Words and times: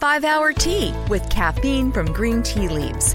5 0.00 0.24
Hour 0.24 0.54
Tea 0.54 0.94
with 1.10 1.28
caffeine 1.28 1.92
from 1.92 2.10
green 2.10 2.42
tea 2.42 2.68
leaves. 2.68 3.14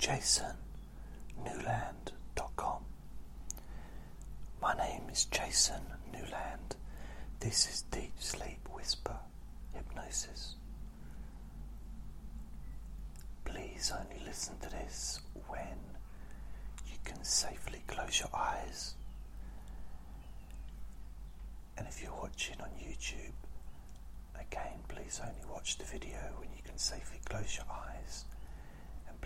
jasonnewland.com. 0.00 2.82
My 4.60 4.74
name 4.74 5.02
is 5.10 5.24
Jason 5.26 5.80
Newland. 6.12 6.76
This 7.40 7.66
is 7.68 7.82
Deep 7.90 8.12
Sleep 8.18 8.68
Whisper 8.72 9.16
Hypnosis. 9.74 10.54
Please 13.44 13.92
only 13.98 14.20
listen 14.24 14.58
to 14.60 14.68
this 14.70 15.20
when 15.48 15.78
you 16.86 16.96
can 17.04 17.22
safely 17.24 17.82
close 17.86 18.20
your 18.20 18.30
eyes. 18.34 18.94
And 21.78 21.86
if 21.86 22.02
you're 22.02 22.12
watching 22.14 22.60
on 22.60 22.70
YouTube, 22.80 23.32
Again, 24.40 24.78
please 24.88 25.20
only 25.22 25.44
watch 25.52 25.76
the 25.78 25.84
video 25.84 26.18
when 26.38 26.48
you 26.56 26.62
can 26.64 26.78
safely 26.78 27.20
close 27.28 27.56
your 27.56 27.66
eyes 27.70 28.24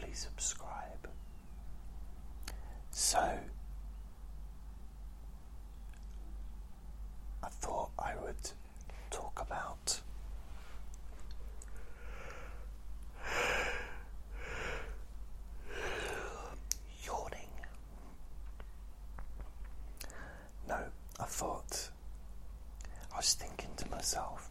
please 0.01 0.19
subscribe. 0.19 1.09
So, 2.91 3.19
I 7.43 7.49
thought 7.49 7.91
I 7.99 8.15
would 8.23 8.51
talk 9.11 9.41
about 9.41 10.01
yawning. 17.05 17.49
No, 20.69 20.79
I 21.19 21.25
thought 21.25 21.91
I 23.13 23.17
was 23.17 23.35
thinking 23.35 23.71
to 23.77 23.91
myself, 23.91 24.51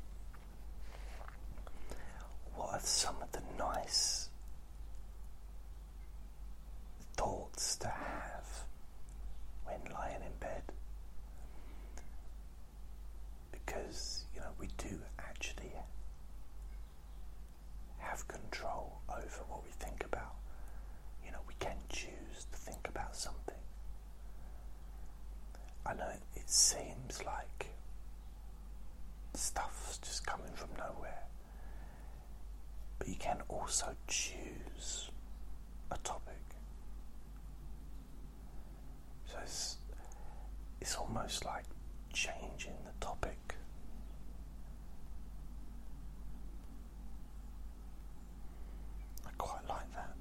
what 2.55 2.69
are 2.73 2.79
some 2.81 3.15
of 3.21 3.31
the 3.31 3.41
nice 3.57 4.29
thoughts 7.13 7.75
to 7.77 7.87
have 7.87 8.65
when 9.65 9.79
lying 9.93 10.21
in 10.21 10.31
bed? 10.39 10.63
Because, 13.51 14.25
you 14.33 14.41
know, 14.41 14.51
we 14.59 14.67
do 14.77 14.99
actually 15.19 15.71
have 17.99 18.27
control 18.27 18.99
over 19.09 19.43
what 19.47 19.63
we 19.63 19.71
think 19.71 20.03
about. 20.05 20.35
You 21.25 21.31
know, 21.31 21.39
we 21.47 21.53
can 21.59 21.77
choose 21.89 22.45
to 22.51 22.57
think 22.57 22.87
about 22.87 23.15
something. 23.15 23.55
I 25.85 25.93
know 25.93 26.11
it 26.35 26.49
seems 26.49 27.23
like 27.25 27.67
stuff's 29.33 29.97
just 29.99 30.25
coming 30.25 30.51
from 30.53 30.69
nowhere. 30.77 31.23
But 32.97 33.07
you 33.07 33.15
can 33.15 33.37
also 33.69 33.95
choose 34.07 35.11
a 35.91 35.97
topic. 35.99 36.33
So 39.27 39.37
it's, 39.43 39.77
it's 40.81 40.95
almost 40.95 41.45
like 41.45 41.65
changing 42.11 42.73
the 42.83 43.05
topic. 43.05 43.37
I 49.27 49.29
quite 49.37 49.69
like 49.69 49.93
that. 49.93 50.15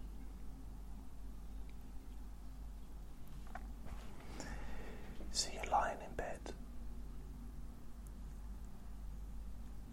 So 5.30 5.48
you're 5.54 5.72
lying 5.72 5.96
in 6.06 6.14
bed 6.18 6.52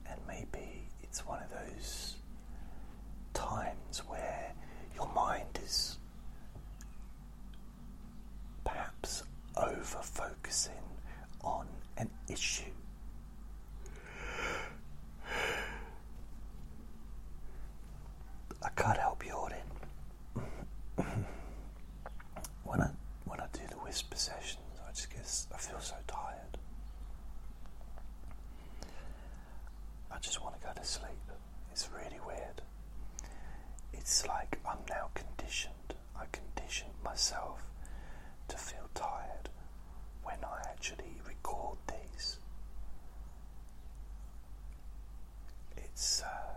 and 0.09 0.19
maybe 0.27 0.89
it's 1.03 1.25
one 1.25 1.39
of 1.41 1.49
those 1.51 2.15
times 3.35 3.99
where 4.07 4.53
your 4.95 5.07
mind 5.13 5.59
is 5.63 5.97
perhaps 8.63 9.23
over 9.55 9.99
focusing 10.01 10.73
on 11.43 11.67
an 11.97 12.09
issue. 12.27 12.63
I 18.63 18.69
can't 18.75 18.97
help 18.97 19.23
yawning. 19.25 19.59
when 22.63 22.81
I 22.81 22.89
when 23.25 23.39
Whisper 23.95 24.17
sessions, 24.17 24.59
I 24.85 24.91
just 24.91 25.09
get 25.09 25.21
I 25.53 25.57
feel 25.57 25.79
so 25.79 25.95
tired. 26.05 26.57
I 30.11 30.19
just 30.19 30.41
want 30.43 30.59
to 30.59 30.67
go 30.67 30.73
to 30.75 30.83
sleep. 30.85 31.31
It's 31.71 31.87
really 31.95 32.19
weird. 32.27 32.61
It's 33.93 34.27
like 34.27 34.59
I'm 34.67 34.79
now 34.89 35.11
conditioned. 35.13 35.93
I 36.19 36.25
conditioned 36.33 36.91
myself 37.05 37.61
to 38.49 38.57
feel 38.57 38.89
tired 38.93 39.49
when 40.23 40.37
I 40.43 40.59
actually 40.69 41.21
record 41.25 41.77
these. 41.87 42.37
It's 45.77 46.21
uh, 46.21 46.55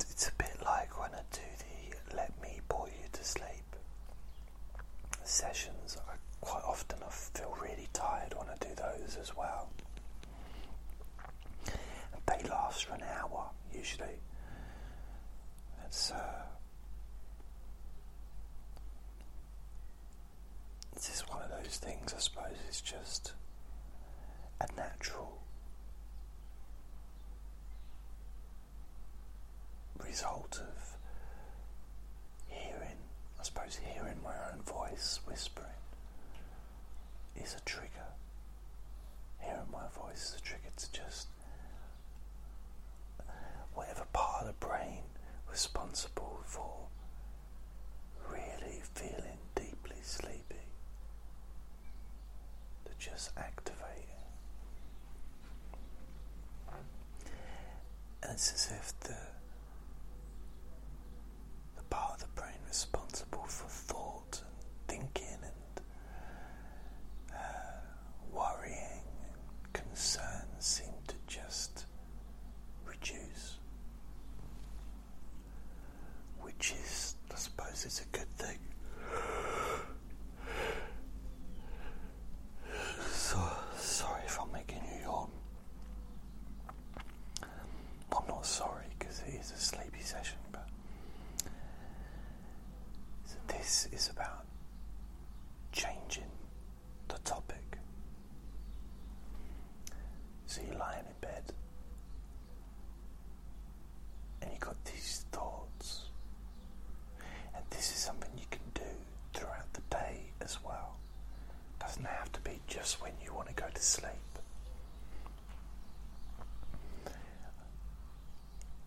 it's 0.00 0.28
a 0.28 0.32
bit 0.38 0.56
like 0.64 0.98
when 1.00 1.10
I 1.14 1.22
do 1.32 1.40
the 1.58 2.16
"Let 2.16 2.32
Me 2.42 2.60
Bore 2.68 2.88
You 2.88 3.08
to 3.12 3.24
Sleep" 3.24 3.76
sessions. 5.24 5.96
I 6.08 6.14
quite 6.40 6.64
often 6.64 6.98
I 7.06 7.10
feel 7.10 7.56
really 7.62 7.88
tired 7.92 8.34
when 8.36 8.48
I 8.48 8.56
do 8.60 8.74
those 8.74 9.16
as 9.20 9.36
well. 9.36 9.68
And 12.12 12.24
they 12.78 12.84
last 12.84 12.86
for 12.86 12.94
an 12.94 13.02
hour 13.18 13.50
usually. 13.74 14.20
It's 15.86 16.10
uh, 16.10 16.42
it's 20.94 21.08
just 21.08 21.28
one 21.30 21.42
of 21.42 21.50
those 21.50 21.76
things. 21.78 22.14
I 22.14 22.20
suppose 22.20 22.56
it's 22.68 22.80
just 22.80 23.32
a 24.60 24.66
natural 24.76 25.40
result 30.04 30.60
of 30.60 30.96
hearing, 32.48 32.98
I 33.38 33.42
suppose, 33.42 33.78
hearing 33.94 34.16
my 34.22 34.34
own 34.52 34.62
voice 34.62 35.20
whispering 35.26 35.66
is 37.36 37.54
a 37.54 37.60
trigger. 37.64 37.88
Hearing 39.40 39.70
my 39.72 39.86
voice 39.94 40.30
is 40.30 40.36
a 40.38 40.42
trigger 40.42 40.70
to 40.76 40.92
just 40.92 41.28
whatever 43.78 44.04
part 44.12 44.40
of 44.42 44.46
the 44.48 44.66
brain 44.66 45.02
responsible 45.48 46.40
for 46.44 46.88
really 48.28 48.82
feeling 48.94 49.38
deeply 49.54 49.96
sleepy 50.02 50.66
to 52.84 52.90
just 52.98 53.30
activate 53.36 54.08
it. 58.22 58.27
It's 58.38 58.52
as 58.52 58.70
if 58.70 59.00
the 59.00 59.16
part 61.90 62.12
of 62.14 62.20
the 62.20 62.40
brain 62.40 62.54
responsible 62.68 63.44
for 63.46 63.68
thought 63.68 64.42
and 64.42 64.56
thinking 64.86 65.38
and 65.42 65.80
uh, 67.34 67.36
worrying 68.32 69.02
and 69.24 69.72
concern 69.72 70.46
seem 70.58 70.92
to 71.06 71.14
just 71.26 71.86
reduce, 72.86 73.58
which 76.40 76.74
is, 76.80 77.16
I 77.32 77.36
suppose, 77.36 77.84
it's 77.84 78.02
a 78.02 78.16
good 78.16 78.32
thing. 78.36 78.58
So 83.10 83.38
sorry 83.76 84.22
if 84.26 84.38
I'm 84.40 84.52
making 84.52 84.82
you 84.84 85.02
yawn. 85.02 85.30
I'm 87.42 88.26
not 88.26 88.46
sorry 88.46 88.86
because 88.98 89.22
it 89.26 89.34
is 89.34 89.52
a 89.52 89.56
sleepy 89.56 90.00
session, 90.00 90.38
but 90.50 90.66
so 93.24 93.36
this 93.46 93.88
is 93.92 94.10
about 94.14 94.44
be 112.48 112.60
just 112.66 113.02
when 113.02 113.12
you 113.22 113.34
want 113.34 113.48
to 113.48 113.54
go 113.54 113.66
to 113.72 113.82
sleep. 113.82 114.12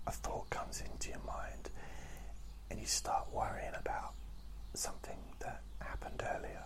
A 0.07 0.11
thought 0.11 0.49
comes 0.49 0.81
into 0.81 1.09
your 1.09 1.19
mind 1.25 1.69
and 2.69 2.79
you 2.79 2.87
start 2.87 3.27
worrying 3.31 3.73
about 3.79 4.13
something 4.73 5.17
that 5.39 5.61
happened 5.79 6.23
earlier 6.35 6.63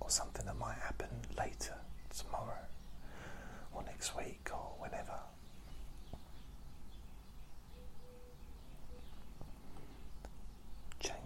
or 0.00 0.08
something 0.08 0.46
that 0.46 0.56
might 0.58 0.78
happen 0.78 1.08
later, 1.36 1.74
tomorrow 2.16 2.64
or 3.74 3.82
next 3.82 4.16
week 4.16 4.48
or 4.52 4.74
whenever. 4.78 5.18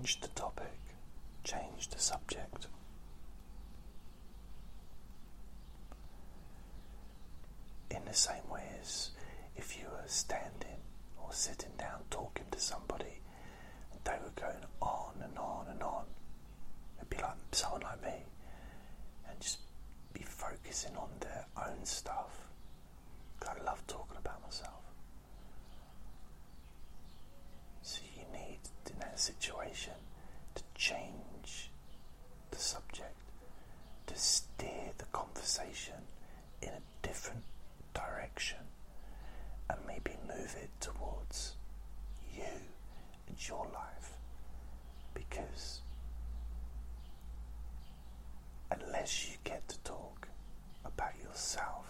Change 0.05 0.21
the 0.21 0.29
topic, 0.29 0.79
change 1.45 1.89
the 1.89 1.99
subject. 1.99 2.67
In 7.91 8.05
the 8.05 8.13
same 8.13 8.47
way 8.51 8.65
as 8.83 9.13
if 9.57 9.79
you 9.79 9.87
were 9.87 10.05
standing 10.07 10.83
or 11.17 11.33
sitting 11.33 11.71
down 11.79 12.01
talking 12.11 12.45
to 12.51 12.61
somebody 12.61 13.23
and 13.93 14.01
they 14.05 14.19
were 14.23 14.33
going 14.37 14.67
on 14.83 15.15
and 15.23 15.39
on 15.39 15.69
and 15.71 15.83
on, 15.83 16.05
it'd 16.99 17.09
be 17.09 17.17
like 17.17 17.37
someone 17.53 17.81
like 17.81 18.03
me 18.03 18.25
and 19.31 19.41
just 19.41 19.61
be 20.13 20.23
focusing 20.23 20.95
on 20.97 21.09
their 21.21 21.47
own 21.67 21.83
stuff. 21.87 22.41
I 23.49 23.63
love 23.65 23.83
talking 23.87 24.19
about 24.19 24.43
myself. 24.43 24.83
So 27.83 28.01
you 28.17 28.25
need, 28.39 28.59
in 28.91 28.99
that 29.01 29.14
situation, 29.25 29.95
to 30.55 30.63
change 30.75 31.71
the 32.51 32.59
subject, 32.59 33.17
to 34.07 34.17
steer 34.17 34.93
the 34.99 35.05
conversation 35.07 35.95
in 36.63 36.69
a 36.69 37.07
different 37.07 37.45
direction, 37.95 38.59
and 39.71 39.79
maybe 39.87 40.17
move 40.29 40.55
it 40.63 40.71
towards 40.81 41.55
you 42.37 42.45
and 43.29 43.49
your 43.49 43.67
life. 43.73 44.19
Because 45.15 45.81
unless 48.71 49.29
you 49.31 49.37
get 49.45 49.67
to 49.69 49.79
talk 49.81 50.29
about 50.85 51.13
yourself 51.23 51.87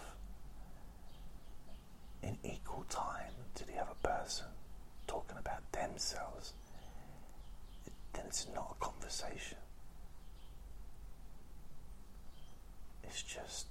in 2.23 2.37
equal 2.43 2.85
time 2.89 3.33
to 3.55 3.65
the 3.67 3.77
other 3.77 3.95
person 4.01 4.47
talking 5.07 5.37
about 5.37 5.69
themselves, 5.71 6.53
it's 8.27 8.47
not 8.53 8.75
a 8.79 8.83
conversation. 8.83 9.57
It's 13.03 13.21
just, 13.21 13.67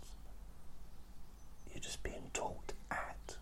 you're 1.73 1.81
just 1.83 2.03
being 2.03 2.31
talked 2.33 2.73
at. 2.91 3.37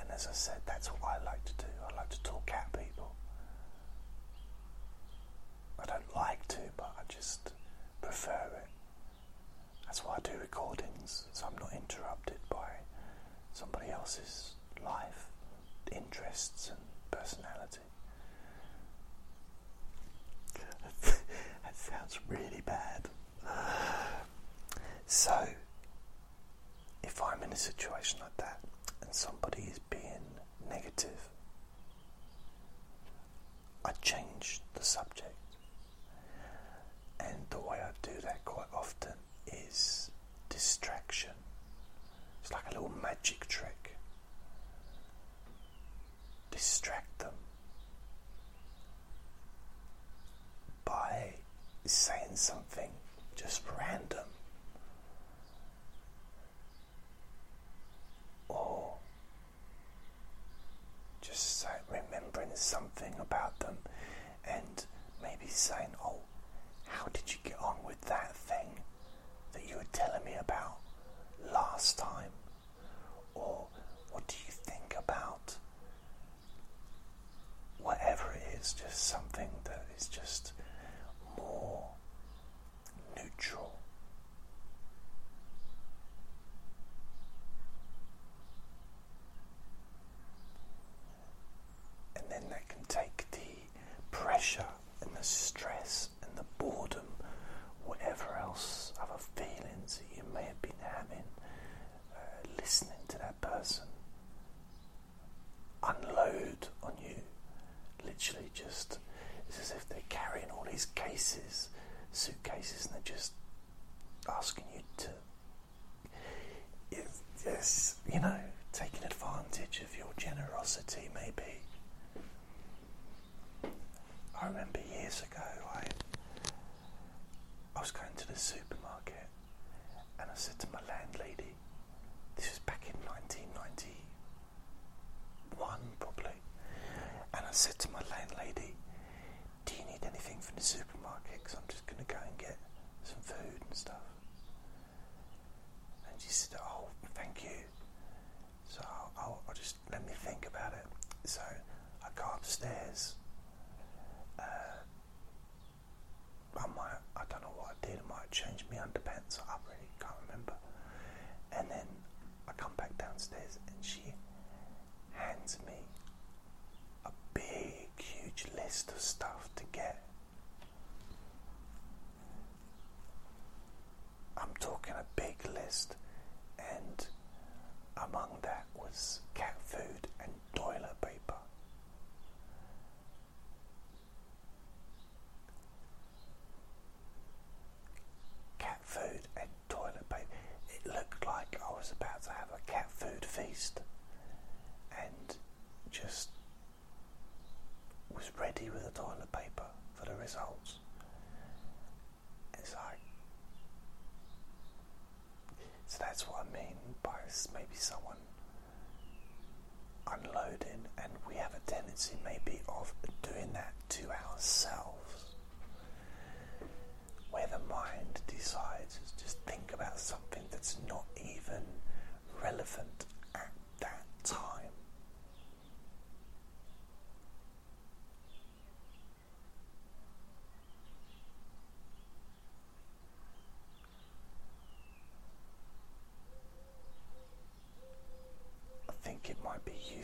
And 0.00 0.10
as 0.10 0.26
I 0.26 0.32
said, 0.32 0.60
that's 0.66 0.88
what 0.88 1.02
I 1.20 1.24
like 1.24 1.44
to 1.44 1.52
do. 1.58 1.70
I 1.90 1.96
like 1.96 2.08
to 2.10 2.22
talk 2.22 2.50
at 2.52 2.72
people. 2.72 3.12
I 5.78 5.84
don't 5.86 6.14
like 6.14 6.46
to, 6.48 6.58
but 6.76 6.92
I 6.98 7.02
just 7.08 7.52
prefer 8.02 8.50
it. 8.56 8.68
That's 9.86 10.04
why 10.04 10.16
I 10.16 10.20
do 10.20 10.38
recordings, 10.40 11.24
so 11.32 11.46
I'm 11.46 11.58
not 11.60 11.72
interrupted 11.72 12.38
by 12.50 12.68
somebody 13.52 13.90
else's 13.90 14.52
life, 14.84 15.28
interests, 15.92 16.68
and 16.70 16.78
personality. 17.18 17.80
that 21.02 21.76
sounds 21.76 22.18
really 22.28 22.62
bad. 22.64 23.08
So, 25.06 25.46
if 27.04 27.22
I'm 27.22 27.42
in 27.42 27.52
a 27.52 27.56
situation 27.56 28.18
like 28.20 28.36
that 28.38 28.60
and 29.02 29.14
somebody 29.14 29.62
is 29.62 29.78
being 29.90 30.24
negative, 30.68 31.28
I 33.84 33.92
change 34.02 34.60
the 34.74 34.82
subject. 34.82 35.32
And 37.20 37.36
the 37.50 37.58
way 37.60 37.78
I 37.78 37.90
do 38.02 38.20
that 38.22 38.44
quite 38.44 38.66
often 38.74 39.12
is 39.46 40.10
distraction. 40.48 41.30
It's 42.42 42.52
like 42.52 42.64
a 42.70 42.74
little 42.74 42.92
magic 43.02 43.46
trick. 43.48 43.85
Distract 46.56 47.18
them 47.18 47.34
by 50.86 51.34
saying 51.84 52.34
something 52.34 52.88
just 53.34 53.62
random 53.78 54.24
or 58.48 58.94
just 61.20 61.60
say, 61.60 61.68
remembering 61.90 62.50
something 62.54 63.14
about 63.20 63.58
them 63.60 63.76
and 64.48 64.86
maybe 65.22 65.46
saying, 65.48 65.88
Oh, 66.02 66.20
how 66.86 67.06
did 67.12 67.30
you 67.32 67.38
get 67.44 67.58
on 67.60 67.76
with 67.84 68.00
that 68.02 68.34
thing 68.34 68.80
that 69.52 69.68
you 69.68 69.76
were 69.76 69.86
telling 69.92 70.24
me 70.24 70.34
about 70.40 70.76
last 71.52 71.98
time? 71.98 72.30
Or 73.34 73.66
what 74.10 74.26
do 74.26 74.36
you 74.46 74.52
think 74.52 74.94
about 74.98 75.56
whatever 77.78 78.32
it 78.32 78.58
is? 78.60 78.72
Just 78.72 78.95
something 79.06 79.48
that 79.64 79.86
is 79.96 80.08
just 80.08 80.52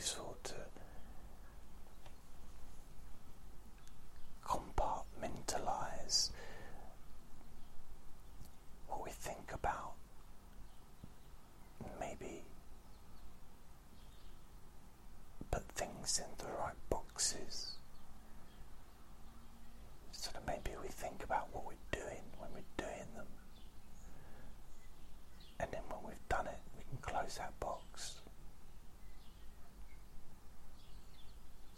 peaceful. 0.02 0.31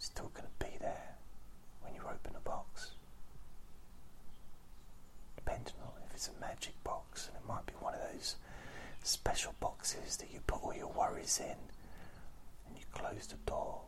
still 0.05 0.31
going 0.33 0.45
to 0.45 0.65
be 0.65 0.77
there 0.79 1.15
when 1.81 1.93
you 1.95 2.01
open 2.01 2.33
the 2.33 2.39
box. 2.39 2.91
Depending 5.35 5.73
on 5.83 5.91
if 6.07 6.13
it's 6.13 6.29
a 6.29 6.41
magic 6.41 6.73
box, 6.83 7.27
and 7.27 7.35
it 7.35 7.47
might 7.47 7.65
be 7.65 7.73
one 7.79 7.93
of 7.93 7.99
those 8.11 8.35
special 9.03 9.53
boxes 9.59 10.17
that 10.17 10.31
you 10.33 10.39
put 10.47 10.63
all 10.63 10.73
your 10.73 10.91
worries 10.91 11.39
in 11.39 11.57
and 12.67 12.77
you 12.77 12.83
close 12.93 13.27
the 13.27 13.35
door. 13.49 13.81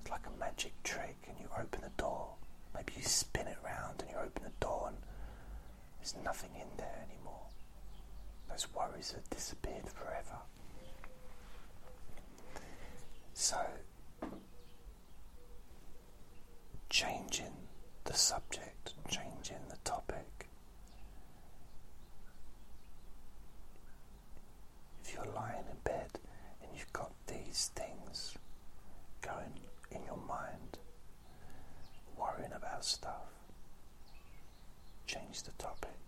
It's 0.00 0.10
like 0.10 0.26
a 0.26 0.38
magic 0.38 0.72
trick, 0.82 1.16
and 1.28 1.36
you 1.40 1.46
open 1.58 1.80
the 1.82 2.02
door. 2.02 2.28
Maybe 2.74 2.92
you 2.96 3.02
spin 3.02 3.46
it 3.46 3.56
round 3.64 4.02
and 4.02 4.10
you 4.10 4.16
open 4.16 4.42
the 4.44 4.64
door, 4.64 4.88
and 4.88 4.96
there's 5.98 6.14
nothing 6.24 6.50
in 6.54 6.68
there 6.76 7.04
anymore. 7.10 7.46
Those 8.50 8.66
worries 8.74 9.12
have 9.12 9.28
disappeared 9.30 9.88
forever. 9.88 10.38
So, 13.34 13.58
these 27.54 27.70
things 27.76 28.34
going 29.22 29.60
in 29.92 30.04
your 30.04 30.18
mind, 30.26 30.76
worrying 32.18 32.50
about 32.52 32.84
stuff. 32.84 33.30
Change 35.06 35.44
the 35.44 35.52
topic. 35.52 36.03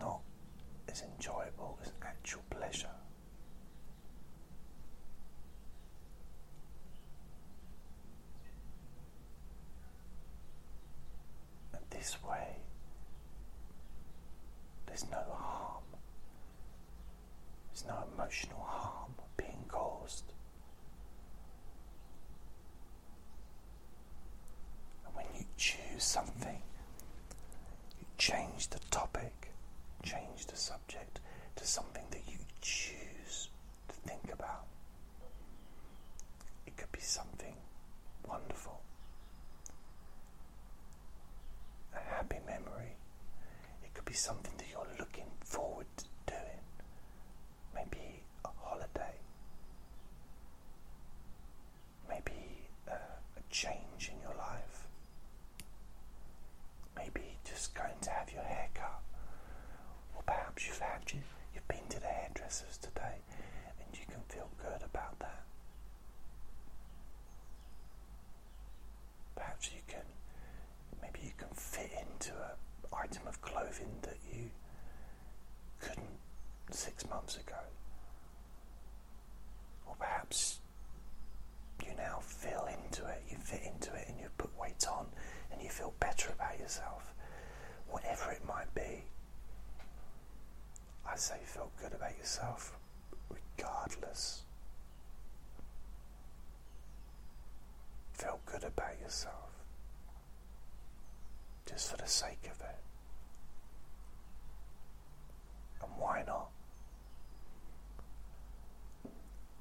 not 0.00 0.20
as 0.88 1.02
enjoyable. 1.02 1.35
something. 31.66 32.05
yourself, 86.66 87.14
whatever 87.88 88.32
it 88.32 88.44
might 88.44 88.74
be. 88.74 89.04
I 91.08 91.14
say 91.14 91.36
feel 91.44 91.70
good 91.80 91.92
about 91.92 92.18
yourself 92.18 92.76
regardless. 93.30 94.42
Feel 98.14 98.40
good 98.46 98.64
about 98.64 98.98
yourself 99.00 99.52
just 101.66 101.88
for 101.90 101.98
the 101.98 102.08
sake 102.08 102.50
of 102.50 102.60
it. 102.60 102.80
And 105.82 105.92
why 105.98 106.24
not? 106.26 106.48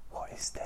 What 0.09 0.31
is 0.31 0.49
there? 0.49 0.64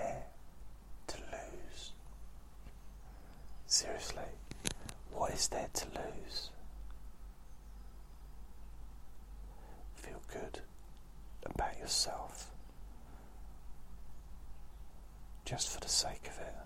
just 15.50 15.70
for 15.70 15.80
the 15.80 15.90
sake 15.90 16.28
of 16.28 16.38
it. 16.38 16.59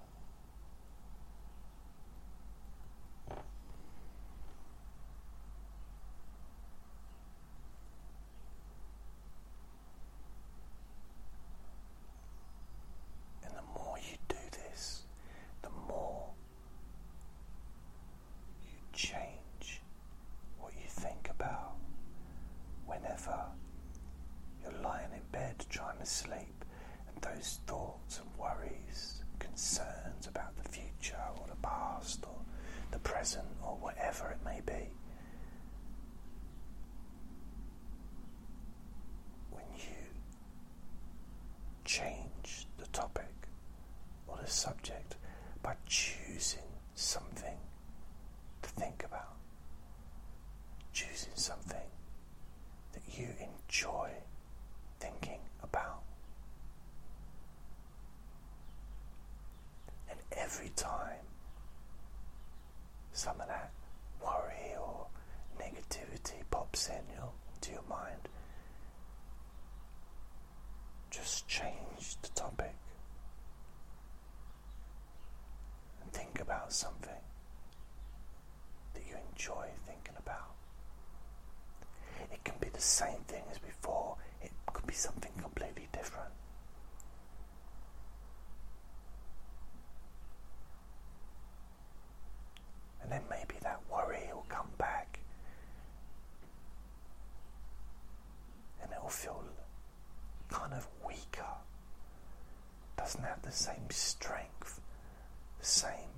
same 82.84 83.20
thing 83.28 83.44
as 83.52 83.58
before, 83.60 84.16
it 84.42 84.52
could 84.74 84.86
be 84.88 84.94
something 84.94 85.32
completely 85.42 85.88
different. 85.94 86.30
And 93.02 93.12
then 93.12 93.22
maybe 93.30 93.56
that 93.62 93.80
worry 93.92 94.30
will 94.34 94.46
come 94.50 94.70
back. 94.78 95.20
And 98.82 98.92
it 98.92 98.98
will 99.02 99.10
feel 99.10 99.44
kind 100.50 100.74
of 100.74 100.88
weaker, 101.06 101.46
doesn't 102.98 103.24
have 103.24 103.42
the 103.42 103.52
same 103.52 103.90
strength, 103.90 104.80
the 105.60 105.66
same, 105.66 106.10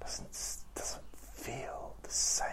doesn't, 0.00 0.28
doesn't 0.74 1.04
feel 1.16 1.94
the 2.02 2.10
same. 2.10 2.48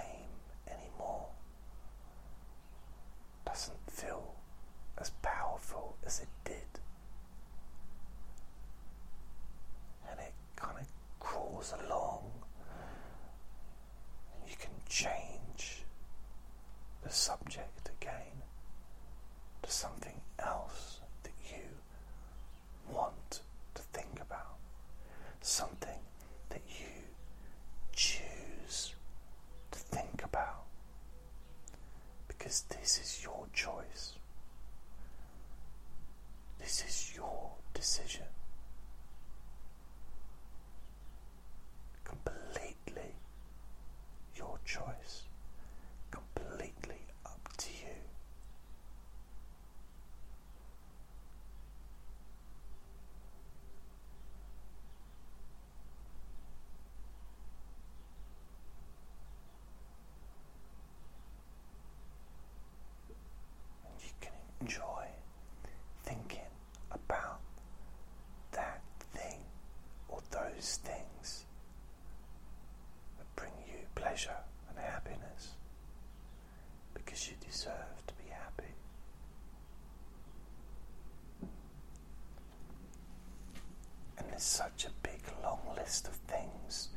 such 84.52 84.84
a 84.84 84.90
big 85.02 85.22
long 85.42 85.62
list 85.78 86.10
of 86.10 86.14
things 86.28 86.90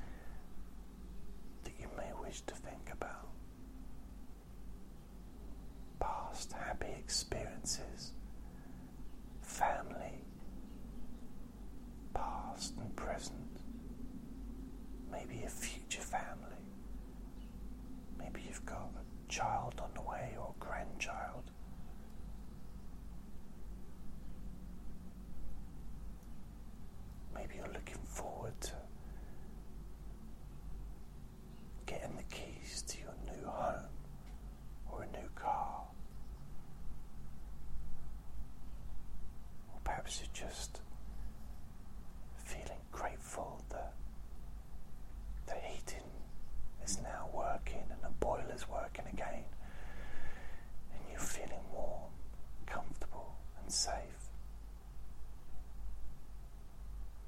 that 1.62 1.72
you 1.78 1.86
may 1.96 2.10
wish 2.20 2.40
to 2.40 2.52
think 2.52 2.90
about. 2.90 3.28
Past 6.00 6.52
happy 6.52 6.92
experiences, 6.98 8.10
family, 9.40 10.24
past 12.12 12.74
and 12.76 12.94
present, 12.96 13.60
maybe 15.12 15.44
a 15.46 15.48
future 15.48 16.02
family, 16.02 16.64
maybe 18.18 18.42
you've 18.48 18.66
got 18.66 18.90
a 18.96 19.32
child 19.32 19.73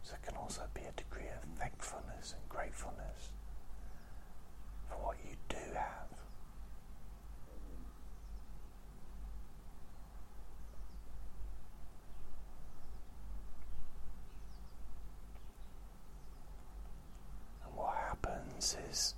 So 0.06 0.12
there 0.12 0.20
can 0.30 0.36
also 0.40 0.62
be 0.72 0.82
a 0.82 0.92
degree 0.92 1.26
of 1.26 1.58
thankfulness 1.58 2.32
and 2.38 2.48
gratefulness 2.48 3.30
for 4.88 4.94
what 5.04 5.16
you 5.28 5.34
do 5.48 5.56
have. 5.74 6.06
And 17.64 17.74
what 17.74 17.96
happens 17.96 18.76
is 18.88 19.15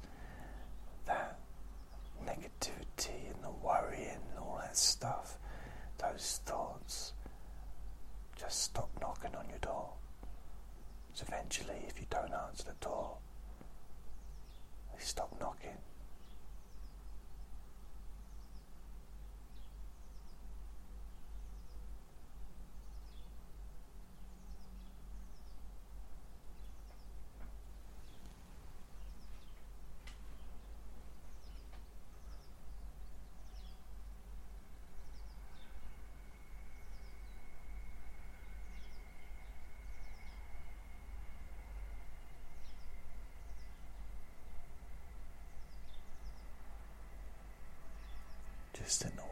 existent 48.89 49.28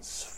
mountains. 0.00 0.29